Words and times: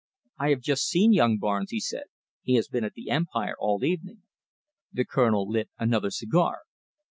"I 0.39 0.49
have 0.49 0.61
just 0.61 0.87
seen 0.87 1.13
young 1.13 1.37
Barnes," 1.37 1.69
he 1.69 1.79
said. 1.79 2.05
"He 2.41 2.55
has 2.55 2.67
been 2.67 2.83
at 2.83 2.95
the 2.95 3.11
Empire 3.11 3.53
all 3.59 3.77
the 3.77 3.85
evening." 3.89 4.23
The 4.91 5.05
Colonel 5.05 5.47
lit 5.47 5.69
another 5.77 6.09
cigar. 6.09 6.61